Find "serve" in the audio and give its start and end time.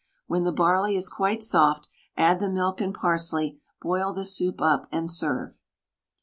5.11-5.53